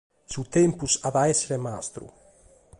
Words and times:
Su 0.35 0.41
tempus 0.55 0.93
at 1.07 1.15
a 1.21 1.23
èssere 1.33 1.57
mastru. 1.65 2.05